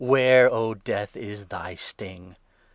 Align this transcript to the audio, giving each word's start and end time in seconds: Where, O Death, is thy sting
Where, 0.03 0.51
O 0.51 0.73
Death, 0.73 1.15
is 1.15 1.45
thy 1.45 1.75
sting 1.75 2.35